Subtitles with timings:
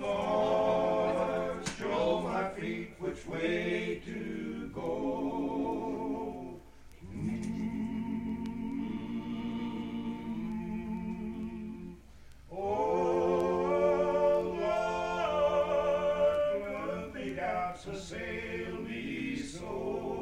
[0.00, 4.80] Lord, show my feet which way to go.
[7.14, 7.54] Mm.
[12.50, 12.56] Oh
[16.62, 20.13] Lord, gloomy doubts assail me so.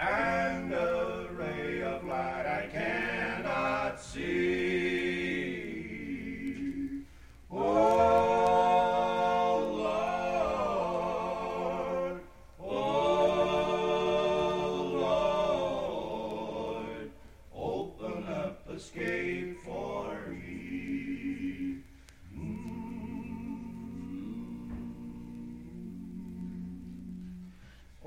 [0.00, 4.57] and a ray of light I cannot see.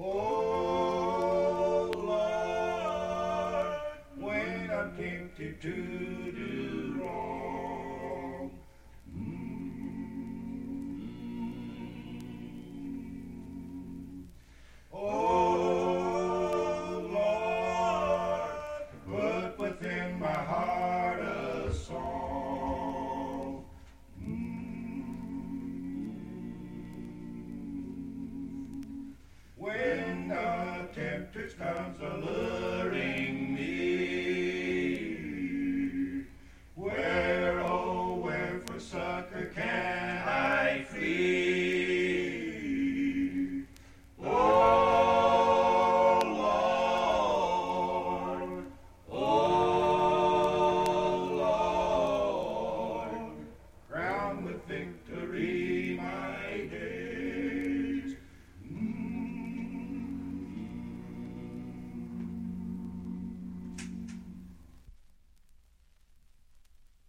[0.03, 3.67] Oh Lord,
[4.17, 6.60] when I'm tempted to do
[54.71, 55.20] victory.